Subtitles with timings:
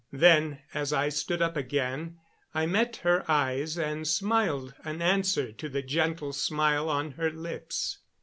[0.11, 2.17] Then, as I stood up again,
[2.55, 7.99] I met her eyes and smiled an answer to the gentle smile on her lips.